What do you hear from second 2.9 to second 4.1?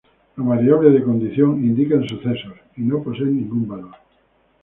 poseen ningún valor.